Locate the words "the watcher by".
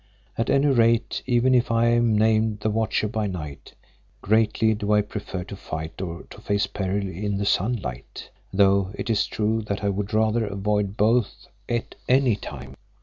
2.61-3.27